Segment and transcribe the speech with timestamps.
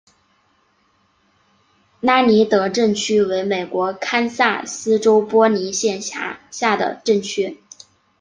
[1.99, 7.59] 拉尼德镇区为美国堪萨斯州波尼县辖下的镇区。